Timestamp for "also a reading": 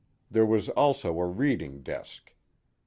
0.69-1.83